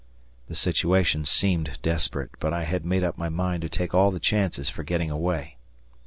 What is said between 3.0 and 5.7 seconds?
up my mind to take all the chances for getting away.